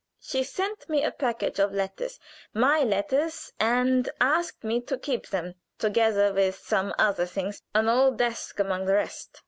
[0.19, 2.19] She sent me a package of letters
[2.55, 8.17] my letters and asked me to keep them, together with some other things, an old
[8.17, 9.39] desk among the rest.